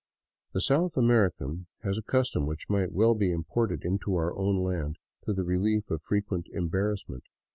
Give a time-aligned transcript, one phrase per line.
[0.55, 4.97] The South American has a custom which might well be imported into our own land,
[5.25, 7.25] to the relief of frequent embarrassment.